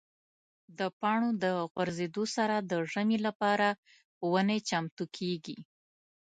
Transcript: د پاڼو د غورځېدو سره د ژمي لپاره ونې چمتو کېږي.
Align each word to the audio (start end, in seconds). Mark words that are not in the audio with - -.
د 0.77 0.79
پاڼو 0.99 1.29
د 1.43 1.45
غورځېدو 1.71 2.23
سره 2.35 2.55
د 2.71 2.73
ژمي 2.91 3.17
لپاره 3.27 3.67
ونې 4.31 4.59
چمتو 4.69 5.03
کېږي. 5.17 5.57